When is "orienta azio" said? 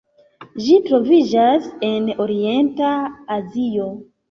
2.27-3.89